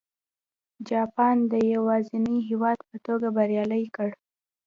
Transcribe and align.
جاپان 0.89 1.35
د 1.51 1.53
یوازیني 1.75 2.37
هېواد 2.49 2.79
په 2.89 2.95
توګه 3.05 3.27
بریالی 3.37 3.85
کړ. 3.95 4.09